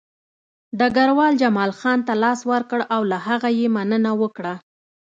ډګروال 0.79 1.33
جمال 1.41 1.71
خان 1.79 1.99
ته 2.07 2.13
لاس 2.23 2.39
ورکړ 2.51 2.79
او 2.95 3.01
له 3.11 3.17
هغه 3.27 3.49
یې 3.57 3.67
مننه 3.75 4.11
وکړه 4.21 4.53